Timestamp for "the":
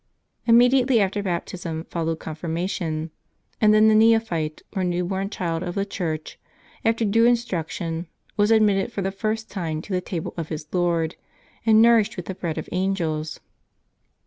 3.87-3.93, 5.75-5.85, 9.03-9.11, 9.93-10.01, 12.25-12.33